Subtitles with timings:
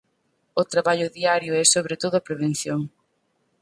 [0.55, 2.79] O traballo diario é sobre todo a prevención.